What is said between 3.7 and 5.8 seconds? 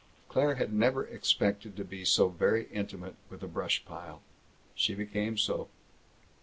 pile. She became so.